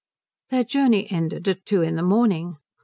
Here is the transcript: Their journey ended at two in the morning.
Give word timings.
Their 0.49 0.63
journey 0.63 1.05
ended 1.11 1.47
at 1.47 1.63
two 1.63 1.83
in 1.83 1.95
the 1.95 2.01
morning. 2.01 2.57